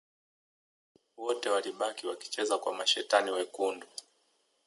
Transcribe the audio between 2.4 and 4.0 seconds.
kwa mashetrani wekundu